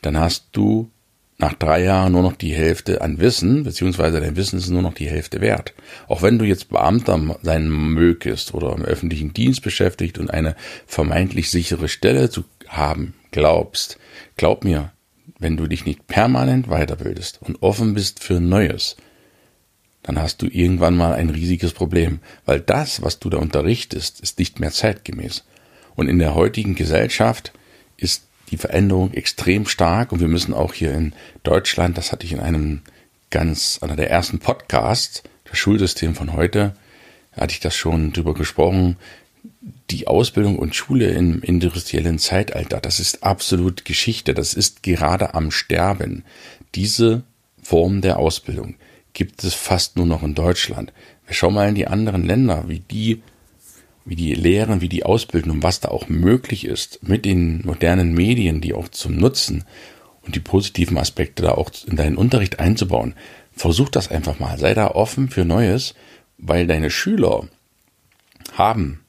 dann 0.00 0.18
hast 0.18 0.48
du 0.52 0.90
nach 1.36 1.52
drei 1.52 1.82
Jahren 1.82 2.12
nur 2.12 2.22
noch 2.22 2.36
die 2.36 2.54
Hälfte 2.54 3.02
an 3.02 3.18
Wissen, 3.18 3.64
beziehungsweise 3.64 4.18
dein 4.18 4.36
Wissen 4.36 4.58
ist 4.58 4.70
nur 4.70 4.80
noch 4.80 4.94
die 4.94 5.10
Hälfte 5.10 5.42
wert. 5.42 5.74
Auch 6.08 6.22
wenn 6.22 6.38
du 6.38 6.46
jetzt 6.46 6.70
Beamter 6.70 7.38
sein 7.42 7.68
mögest 7.68 8.54
oder 8.54 8.72
im 8.72 8.82
öffentlichen 8.82 9.34
Dienst 9.34 9.60
beschäftigt 9.60 10.16
und 10.16 10.30
eine 10.30 10.56
vermeintlich 10.86 11.50
sichere 11.50 11.88
Stelle 11.88 12.30
zu 12.30 12.44
haben 12.66 13.12
glaubst, 13.30 13.98
glaub 14.38 14.64
mir, 14.64 14.92
wenn 15.38 15.58
du 15.58 15.66
dich 15.66 15.84
nicht 15.84 16.06
permanent 16.06 16.68
weiterbildest 16.68 17.42
und 17.42 17.62
offen 17.62 17.92
bist 17.92 18.24
für 18.24 18.40
Neues, 18.40 18.96
dann 20.04 20.20
hast 20.20 20.42
du 20.42 20.46
irgendwann 20.46 20.96
mal 20.96 21.14
ein 21.14 21.30
riesiges 21.30 21.72
Problem, 21.72 22.20
weil 22.44 22.60
das, 22.60 23.02
was 23.02 23.18
du 23.18 23.30
da 23.30 23.38
unterrichtest, 23.38 24.20
ist 24.20 24.38
nicht 24.38 24.60
mehr 24.60 24.70
zeitgemäß. 24.70 25.44
Und 25.96 26.08
in 26.08 26.18
der 26.18 26.34
heutigen 26.34 26.74
Gesellschaft 26.74 27.52
ist 27.96 28.24
die 28.50 28.58
Veränderung 28.58 29.12
extrem 29.14 29.66
stark 29.66 30.12
und 30.12 30.20
wir 30.20 30.28
müssen 30.28 30.52
auch 30.52 30.74
hier 30.74 30.92
in 30.92 31.14
Deutschland, 31.42 31.96
das 31.96 32.12
hatte 32.12 32.26
ich 32.26 32.32
in 32.32 32.40
einem 32.40 32.82
ganz, 33.30 33.78
einer 33.80 33.96
der 33.96 34.10
ersten 34.10 34.38
Podcasts, 34.38 35.22
das 35.44 35.58
Schulsystem 35.58 36.14
von 36.14 36.34
heute, 36.34 36.76
hatte 37.32 37.52
ich 37.52 37.60
das 37.60 37.74
schon 37.74 38.12
drüber 38.12 38.34
gesprochen, 38.34 38.98
die 39.90 40.06
Ausbildung 40.06 40.58
und 40.58 40.74
Schule 40.74 41.10
im 41.12 41.42
industriellen 41.42 42.18
Zeitalter, 42.18 42.80
das 42.80 43.00
ist 43.00 43.22
absolut 43.22 43.86
Geschichte, 43.86 44.34
das 44.34 44.52
ist 44.52 44.82
gerade 44.82 45.34
am 45.34 45.50
Sterben. 45.50 46.24
Diese 46.74 47.22
Form 47.62 48.02
der 48.02 48.18
Ausbildung 48.18 48.74
gibt 49.14 49.44
es 49.44 49.54
fast 49.54 49.96
nur 49.96 50.06
noch 50.06 50.22
in 50.22 50.34
Deutschland. 50.34 50.92
Wir 51.26 51.34
schauen 51.34 51.54
mal 51.54 51.68
in 51.68 51.74
die 51.74 51.86
anderen 51.86 52.24
Länder, 52.26 52.64
wie 52.68 52.80
die, 52.80 53.22
wie 54.04 54.16
die 54.16 54.34
lehren, 54.34 54.80
wie 54.80 54.88
die 54.88 55.04
ausbilden 55.04 55.50
und 55.50 55.62
was 55.62 55.80
da 55.80 55.88
auch 55.88 56.08
möglich 56.08 56.66
ist 56.66 57.02
mit 57.02 57.24
den 57.24 57.62
modernen 57.64 58.12
Medien, 58.12 58.60
die 58.60 58.74
auch 58.74 58.88
zum 58.88 59.16
Nutzen 59.16 59.64
und 60.22 60.34
die 60.34 60.40
positiven 60.40 60.98
Aspekte 60.98 61.42
da 61.42 61.52
auch 61.52 61.70
in 61.86 61.96
deinen 61.96 62.16
Unterricht 62.16 62.58
einzubauen. 62.58 63.14
Versuch 63.52 63.88
das 63.88 64.10
einfach 64.10 64.38
mal. 64.38 64.58
Sei 64.58 64.74
da 64.74 64.88
offen 64.88 65.30
für 65.30 65.44
Neues, 65.44 65.94
weil 66.36 66.66
deine 66.66 66.90
Schüler 66.90 67.48
haben 68.52 69.00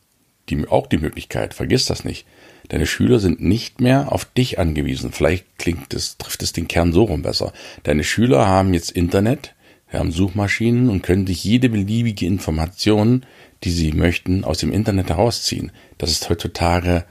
die, 0.49 0.67
auch 0.67 0.87
die 0.87 0.99
Möglichkeit, 0.99 1.53
vergiss 1.53 1.87
das 1.87 2.05
nicht. 2.05 2.25
Deine 2.69 2.87
Schüler 2.87 3.19
sind 3.19 3.41
nicht 3.41 3.81
mehr 3.81 4.11
auf 4.11 4.25
dich 4.25 4.59
angewiesen. 4.59 5.11
Vielleicht 5.11 5.57
klingt 5.57 5.93
es, 5.93 6.17
trifft 6.17 6.41
es 6.43 6.53
den 6.53 6.67
Kern 6.67 6.93
so 6.93 7.03
rum 7.03 7.21
besser. 7.21 7.53
Deine 7.83 8.03
Schüler 8.03 8.47
haben 8.47 8.73
jetzt 8.73 8.91
Internet, 8.91 9.54
haben 9.99 10.11
Suchmaschinen 10.11 10.89
und 10.89 11.01
können 11.01 11.27
sich 11.27 11.43
jede 11.43 11.69
beliebige 11.69 12.25
Information, 12.25 13.25
die 13.63 13.71
sie 13.71 13.93
möchten, 13.93 14.43
aus 14.43 14.59
dem 14.59 14.71
Internet 14.71 15.09
herausziehen. 15.09 15.71
Das 15.97 16.11
ist 16.11 16.29
heutzutage 16.29 17.05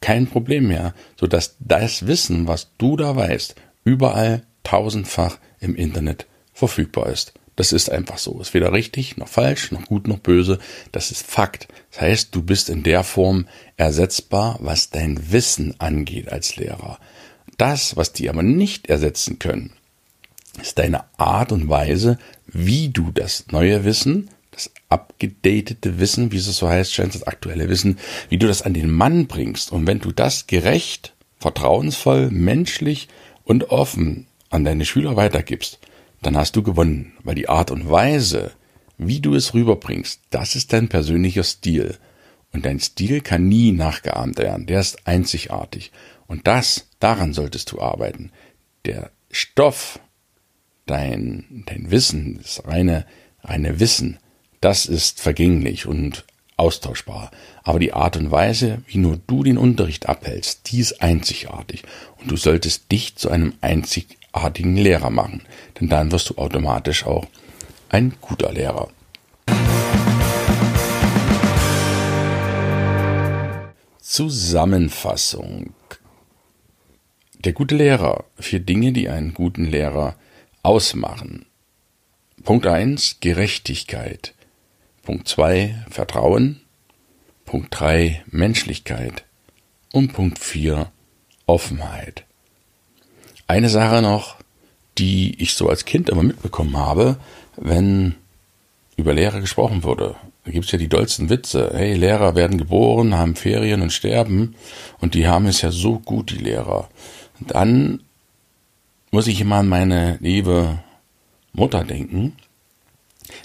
kein 0.00 0.26
Problem 0.26 0.68
mehr, 0.68 0.94
sodass 1.18 1.56
das 1.58 2.06
Wissen, 2.06 2.46
was 2.46 2.70
du 2.78 2.96
da 2.96 3.16
weißt, 3.16 3.54
überall 3.84 4.42
tausendfach 4.62 5.38
im 5.60 5.74
Internet 5.74 6.26
verfügbar 6.52 7.08
ist. 7.08 7.32
Das 7.56 7.72
ist 7.72 7.90
einfach 7.90 8.18
so. 8.18 8.40
Ist 8.40 8.54
weder 8.54 8.72
richtig 8.72 9.16
noch 9.16 9.26
falsch, 9.26 9.72
noch 9.72 9.86
gut 9.86 10.06
noch 10.06 10.18
böse. 10.18 10.60
Das 10.92 11.10
ist 11.10 11.26
Fakt. 11.26 11.66
Das 11.90 12.00
heißt, 12.02 12.34
du 12.34 12.42
bist 12.42 12.70
in 12.70 12.84
der 12.84 13.02
Form 13.02 13.48
ersetzbar, 13.76 14.58
was 14.60 14.90
dein 14.90 15.32
Wissen 15.32 15.74
angeht 15.80 16.30
als 16.30 16.54
Lehrer. 16.54 17.00
Das, 17.56 17.96
was 17.96 18.12
die 18.12 18.30
aber 18.30 18.44
nicht 18.44 18.88
ersetzen 18.88 19.40
können, 19.40 19.72
ist 20.60 20.78
deine 20.78 21.04
Art 21.18 21.52
und 21.52 21.68
Weise, 21.68 22.18
wie 22.46 22.88
du 22.88 23.10
das 23.12 23.46
neue 23.50 23.84
Wissen, 23.84 24.30
das 24.50 24.70
abgedatete 24.88 26.00
Wissen, 26.00 26.32
wie 26.32 26.36
es 26.38 26.44
so 26.46 26.68
heißt, 26.68 26.92
scheint 26.92 27.14
das 27.14 27.22
aktuelle 27.22 27.68
Wissen, 27.68 27.98
wie 28.28 28.38
du 28.38 28.46
das 28.46 28.62
an 28.62 28.74
den 28.74 28.90
Mann 28.90 29.26
bringst. 29.26 29.72
Und 29.72 29.86
wenn 29.86 30.00
du 30.00 30.10
das 30.10 30.46
gerecht, 30.46 31.14
vertrauensvoll, 31.38 32.30
menschlich 32.30 33.08
und 33.44 33.70
offen 33.70 34.26
an 34.50 34.64
deine 34.64 34.84
Schüler 34.84 35.16
weitergibst, 35.16 35.78
dann 36.22 36.36
hast 36.36 36.56
du 36.56 36.62
gewonnen, 36.62 37.12
weil 37.22 37.36
die 37.36 37.48
Art 37.48 37.70
und 37.70 37.88
Weise, 37.88 38.52
wie 38.96 39.20
du 39.20 39.34
es 39.34 39.54
rüberbringst, 39.54 40.20
das 40.30 40.56
ist 40.56 40.72
dein 40.72 40.88
persönlicher 40.88 41.44
Stil. 41.44 41.96
Und 42.52 42.64
dein 42.64 42.80
Stil 42.80 43.20
kann 43.20 43.46
nie 43.46 43.72
nachgeahmt 43.72 44.38
werden, 44.38 44.66
der 44.66 44.80
ist 44.80 45.06
einzigartig. 45.06 45.92
Und 46.26 46.46
das, 46.46 46.88
daran 46.98 47.32
solltest 47.32 47.70
du 47.72 47.80
arbeiten. 47.80 48.32
Der 48.84 49.10
Stoff, 49.30 50.00
dein, 50.88 51.64
dein 51.66 51.90
Wissen, 51.90 52.38
das 52.42 52.62
reine, 52.66 53.06
reine 53.44 53.78
Wissen, 53.78 54.18
das 54.60 54.86
ist 54.86 55.20
vergänglich 55.20 55.86
und 55.86 56.24
austauschbar. 56.56 57.30
Aber 57.62 57.78
die 57.78 57.92
Art 57.92 58.16
und 58.16 58.30
Weise, 58.30 58.82
wie 58.86 58.98
nur 58.98 59.18
du 59.26 59.44
den 59.44 59.58
Unterricht 59.58 60.08
abhältst, 60.08 60.72
die 60.72 60.80
ist 60.80 61.00
einzigartig. 61.00 61.82
Und 62.18 62.30
du 62.30 62.36
solltest 62.36 62.90
dich 62.90 63.14
zu 63.14 63.30
einem 63.30 63.54
einzig, 63.60 64.18
artigen 64.32 64.76
Lehrer 64.76 65.10
machen, 65.10 65.42
denn 65.80 65.88
dann 65.88 66.12
wirst 66.12 66.30
du 66.30 66.36
automatisch 66.36 67.06
auch 67.06 67.26
ein 67.88 68.14
guter 68.20 68.52
Lehrer. 68.52 68.88
Zusammenfassung. 74.00 75.74
Der 77.44 77.52
gute 77.52 77.76
Lehrer. 77.76 78.24
Vier 78.38 78.60
Dinge, 78.60 78.92
die 78.92 79.08
einen 79.08 79.32
guten 79.32 79.66
Lehrer 79.66 80.16
ausmachen. 80.62 81.46
Punkt 82.44 82.66
1. 82.66 83.18
Gerechtigkeit. 83.20 84.34
Punkt 85.02 85.28
2. 85.28 85.84
Vertrauen. 85.90 86.60
Punkt 87.44 87.68
3. 87.78 88.22
Menschlichkeit. 88.30 89.24
Und 89.92 90.12
Punkt 90.12 90.38
4. 90.38 90.90
Offenheit. 91.46 92.24
Eine 93.46 93.70
Sache 93.70 94.02
noch, 94.02 94.36
die 94.98 95.40
ich 95.42 95.54
so 95.54 95.68
als 95.68 95.84
Kind 95.84 96.10
immer 96.10 96.22
mitbekommen 96.22 96.76
habe, 96.76 97.16
wenn 97.56 98.14
über 98.96 99.14
Lehrer 99.14 99.40
gesprochen 99.40 99.84
wurde. 99.84 100.16
Da 100.44 100.50
gibt's 100.50 100.72
ja 100.72 100.78
die 100.78 100.88
dollsten 100.88 101.30
Witze. 101.30 101.70
Hey, 101.74 101.94
Lehrer 101.94 102.34
werden 102.34 102.58
geboren, 102.58 103.16
haben 103.16 103.36
Ferien 103.36 103.80
und 103.80 103.92
sterben 103.92 104.54
und 104.98 105.14
die 105.14 105.26
haben 105.26 105.46
es 105.46 105.62
ja 105.62 105.70
so 105.70 105.98
gut, 105.98 106.30
die 106.30 106.38
Lehrer. 106.38 106.88
Und 107.40 107.54
dann 107.54 108.02
muss 109.18 109.26
ich 109.26 109.40
immer 109.40 109.56
an 109.56 109.68
meine 109.68 110.16
liebe 110.20 110.78
Mutter 111.52 111.82
denken. 111.82 112.36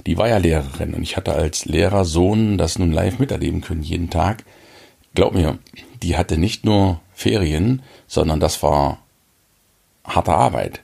Die 0.05 0.19
war 0.19 0.27
ja 0.27 0.37
Lehrerin 0.37 0.93
und 0.93 1.01
ich 1.01 1.17
hatte 1.17 1.33
als 1.33 1.65
Lehrersohn 1.65 2.59
das 2.59 2.77
nun 2.77 2.91
live 2.91 3.17
miterleben 3.17 3.61
können, 3.61 3.81
jeden 3.81 4.11
Tag. 4.11 4.43
Glaub 5.15 5.33
mir, 5.33 5.57
die 6.03 6.15
hatte 6.15 6.37
nicht 6.37 6.63
nur 6.63 7.01
Ferien, 7.11 7.81
sondern 8.05 8.39
das 8.39 8.61
war 8.61 8.99
harte 10.03 10.35
Arbeit. 10.35 10.81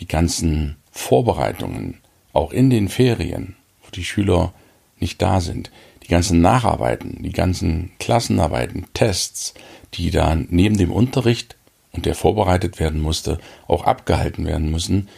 Die 0.00 0.06
ganzen 0.06 0.76
Vorbereitungen, 0.90 2.02
auch 2.34 2.52
in 2.52 2.68
den 2.68 2.90
Ferien, 2.90 3.56
wo 3.84 3.90
die 3.90 4.04
Schüler 4.04 4.52
nicht 5.00 5.22
da 5.22 5.40
sind, 5.40 5.70
die 6.02 6.08
ganzen 6.08 6.42
Nacharbeiten, 6.42 7.22
die 7.22 7.32
ganzen 7.32 7.92
Klassenarbeiten, 7.98 8.84
Tests, 8.92 9.54
die 9.94 10.10
dann 10.10 10.46
neben 10.50 10.76
dem 10.76 10.92
Unterricht 10.92 11.55
und 11.96 12.06
der 12.06 12.14
vorbereitet 12.14 12.78
werden 12.78 13.00
musste, 13.00 13.38
auch 13.66 13.84
abgehalten 13.84 14.46
werden 14.46 14.70
müssen, 14.70 15.08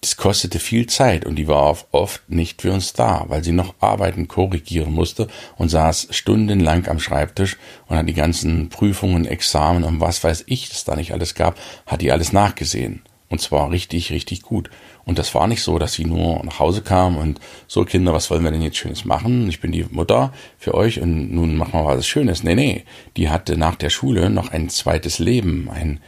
das 0.00 0.16
kostete 0.16 0.60
viel 0.60 0.86
Zeit 0.86 1.24
und 1.24 1.36
die 1.36 1.48
war 1.48 1.76
oft 1.90 2.30
nicht 2.30 2.62
für 2.62 2.72
uns 2.72 2.92
da, 2.92 3.24
weil 3.28 3.42
sie 3.42 3.52
noch 3.52 3.74
Arbeiten 3.80 4.28
korrigieren 4.28 4.92
musste 4.92 5.26
und 5.56 5.68
saß 5.68 6.08
stundenlang 6.10 6.86
am 6.86 7.00
Schreibtisch 7.00 7.56
und 7.88 7.96
hat 7.96 8.08
die 8.08 8.14
ganzen 8.14 8.68
Prüfungen, 8.68 9.24
Examen 9.24 9.84
und 9.84 10.00
was 10.00 10.22
weiß 10.22 10.44
ich, 10.46 10.68
das 10.68 10.84
da 10.84 10.94
nicht 10.94 11.12
alles 11.12 11.34
gab, 11.34 11.58
hat 11.86 12.02
die 12.02 12.12
alles 12.12 12.32
nachgesehen. 12.32 13.02
Und 13.28 13.40
zwar 13.40 13.70
richtig, 13.70 14.12
richtig 14.12 14.42
gut. 14.42 14.70
Und 15.04 15.18
das 15.18 15.34
war 15.34 15.48
nicht 15.48 15.62
so, 15.62 15.78
dass 15.78 15.94
sie 15.94 16.04
nur 16.04 16.44
nach 16.44 16.60
Hause 16.60 16.82
kam 16.82 17.16
und 17.16 17.40
so, 17.66 17.84
Kinder, 17.84 18.12
was 18.12 18.30
wollen 18.30 18.44
wir 18.44 18.52
denn 18.52 18.62
jetzt 18.62 18.76
Schönes 18.76 19.04
machen? 19.04 19.48
Ich 19.48 19.60
bin 19.60 19.72
die 19.72 19.84
Mutter 19.90 20.32
für 20.58 20.74
euch 20.74 21.00
und 21.00 21.32
nun 21.32 21.56
machen 21.56 21.72
wir 21.72 21.84
was 21.84 22.06
Schönes. 22.06 22.44
Nee, 22.44 22.54
nee. 22.54 22.84
Die 23.16 23.28
hatte 23.28 23.56
nach 23.56 23.74
der 23.74 23.90
Schule 23.90 24.30
noch 24.30 24.52
ein 24.52 24.68
zweites 24.68 25.18
Leben, 25.18 25.68
ein 25.70 26.00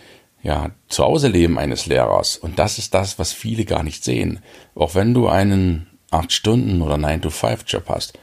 ja, 0.43 0.71
Zuhause-Leben 0.89 1.59
eines 1.59 1.87
Lehrers. 1.87 2.37
Und 2.37 2.59
das 2.59 2.79
ist 2.79 2.95
das, 2.95 3.19
was 3.19 3.33
viele 3.33 3.65
gar 3.65 3.83
nicht 3.83 4.05
sehen. 4.05 4.39
Auch 4.77 4.95
wenn 4.95 5.13
du 5.13 5.29
einen 5.29 5.89
8-Stunden- 6.11 6.83
oder 6.83 6.95
9-to-5-Job 6.95 7.85
hast. 7.89 8.19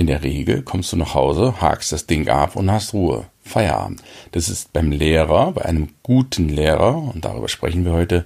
In 0.00 0.06
der 0.06 0.22
Regel 0.22 0.62
kommst 0.62 0.94
du 0.94 0.96
nach 0.96 1.12
Hause, 1.12 1.60
hakst 1.60 1.92
das 1.92 2.06
Ding 2.06 2.26
ab 2.30 2.56
und 2.56 2.70
hast 2.70 2.94
Ruhe. 2.94 3.26
Feierabend. 3.42 4.02
Das 4.32 4.48
ist 4.48 4.72
beim 4.72 4.92
Lehrer, 4.92 5.52
bei 5.52 5.66
einem 5.66 5.90
guten 6.02 6.48
Lehrer, 6.48 6.96
und 6.96 7.26
darüber 7.26 7.50
sprechen 7.50 7.84
wir 7.84 7.92
heute, 7.92 8.24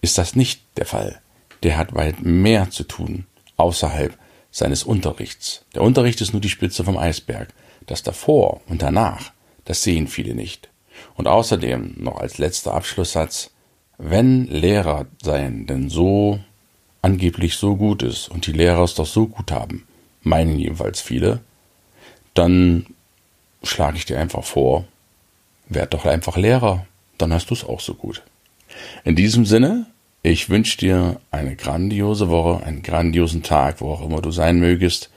ist 0.00 0.18
das 0.18 0.36
nicht 0.36 0.62
der 0.76 0.86
Fall. 0.86 1.20
Der 1.64 1.78
hat 1.78 1.96
weit 1.96 2.22
mehr 2.22 2.70
zu 2.70 2.84
tun, 2.84 3.26
außerhalb 3.56 4.16
seines 4.52 4.84
Unterrichts. 4.84 5.64
Der 5.74 5.82
Unterricht 5.82 6.20
ist 6.20 6.32
nur 6.32 6.40
die 6.40 6.48
Spitze 6.48 6.84
vom 6.84 6.96
Eisberg. 6.96 7.48
Das 7.86 8.04
davor 8.04 8.60
und 8.68 8.82
danach, 8.82 9.32
das 9.64 9.82
sehen 9.82 10.06
viele 10.06 10.36
nicht. 10.36 10.68
Und 11.16 11.26
außerdem 11.26 11.94
noch 11.96 12.18
als 12.20 12.38
letzter 12.38 12.72
Abschlusssatz, 12.72 13.50
wenn 13.98 14.46
Lehrer 14.46 15.06
sein 15.20 15.66
denn 15.66 15.90
so 15.90 16.38
angeblich 17.02 17.56
so 17.56 17.74
gut 17.74 18.04
ist 18.04 18.28
und 18.28 18.46
die 18.46 18.52
Lehrer 18.52 18.84
es 18.84 18.94
doch 18.94 19.06
so 19.06 19.26
gut 19.26 19.50
haben, 19.50 19.88
meinen 20.26 20.58
jedenfalls 20.58 21.00
viele, 21.00 21.40
dann 22.34 22.86
schlage 23.62 23.96
ich 23.96 24.04
dir 24.04 24.18
einfach 24.18 24.44
vor, 24.44 24.84
werd 25.68 25.94
doch 25.94 26.04
einfach 26.04 26.36
Lehrer, 26.36 26.86
dann 27.18 27.32
hast 27.32 27.50
du 27.50 27.54
es 27.54 27.64
auch 27.64 27.80
so 27.80 27.94
gut. 27.94 28.22
In 29.04 29.16
diesem 29.16 29.46
Sinne, 29.46 29.86
ich 30.22 30.50
wünsche 30.50 30.78
dir 30.78 31.20
eine 31.30 31.56
grandiose 31.56 32.28
Woche, 32.28 32.64
einen 32.64 32.82
grandiosen 32.82 33.42
Tag, 33.42 33.80
wo 33.80 33.92
auch 33.92 34.04
immer 34.04 34.20
du 34.20 34.30
sein 34.30 34.58
mögest. 34.58 35.10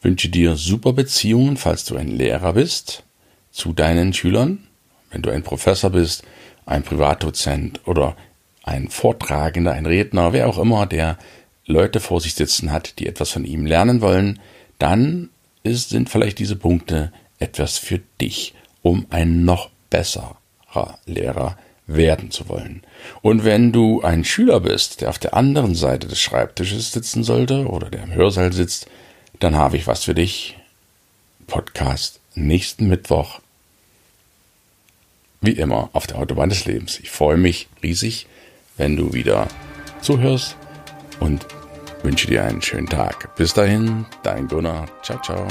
Wünsche 0.00 0.28
dir 0.28 0.56
super 0.56 0.92
Beziehungen, 0.92 1.56
falls 1.56 1.84
du 1.84 1.96
ein 1.96 2.08
Lehrer 2.08 2.52
bist, 2.54 3.02
zu 3.50 3.72
deinen 3.72 4.12
Schülern 4.14 4.68
wenn 5.10 5.22
du 5.22 5.30
ein 5.30 5.42
Professor 5.42 5.90
bist, 5.90 6.22
ein 6.66 6.82
Privatdozent 6.82 7.80
oder 7.86 8.16
ein 8.62 8.88
Vortragender, 8.88 9.72
ein 9.72 9.86
Redner, 9.86 10.32
wer 10.32 10.48
auch 10.48 10.58
immer, 10.58 10.86
der 10.86 11.16
Leute 11.68 12.00
vor 12.00 12.20
sich 12.20 12.34
sitzen 12.34 12.72
hat, 12.72 12.98
die 12.98 13.06
etwas 13.06 13.30
von 13.30 13.44
ihm 13.44 13.66
lernen 13.66 14.00
wollen, 14.00 14.40
dann 14.78 15.28
ist, 15.62 15.90
sind 15.90 16.10
vielleicht 16.10 16.38
diese 16.38 16.56
Punkte 16.56 17.12
etwas 17.38 17.78
für 17.78 18.00
dich, 18.20 18.54
um 18.82 19.06
ein 19.10 19.44
noch 19.44 19.70
besserer 19.90 20.36
Lehrer 21.06 21.56
werden 21.86 22.30
zu 22.30 22.48
wollen. 22.48 22.82
Und 23.22 23.44
wenn 23.44 23.72
du 23.72 24.02
ein 24.02 24.24
Schüler 24.24 24.60
bist, 24.60 25.00
der 25.00 25.10
auf 25.10 25.18
der 25.18 25.34
anderen 25.34 25.74
Seite 25.74 26.08
des 26.08 26.20
Schreibtisches 26.20 26.92
sitzen 26.92 27.22
sollte 27.22 27.66
oder 27.66 27.90
der 27.90 28.02
im 28.02 28.12
Hörsaal 28.12 28.52
sitzt, 28.52 28.88
dann 29.38 29.56
habe 29.56 29.76
ich 29.76 29.86
was 29.86 30.04
für 30.04 30.14
dich. 30.14 30.56
Podcast 31.46 32.20
nächsten 32.34 32.88
Mittwoch. 32.88 33.40
Wie 35.40 35.52
immer 35.52 35.88
auf 35.92 36.06
der 36.06 36.18
Autobahn 36.18 36.50
des 36.50 36.66
Lebens. 36.66 36.98
Ich 37.00 37.10
freue 37.10 37.36
mich 37.38 37.68
riesig, 37.82 38.26
wenn 38.76 38.96
du 38.96 39.14
wieder 39.14 39.48
zuhörst 40.02 40.56
und 41.20 41.46
wünsche 42.02 42.26
dir 42.26 42.44
einen 42.44 42.62
schönen 42.62 42.86
Tag. 42.86 43.34
Bis 43.36 43.54
dahin, 43.54 44.06
dein 44.22 44.48
Gunnar. 44.48 44.86
Ciao, 45.02 45.20
ciao. 45.22 45.46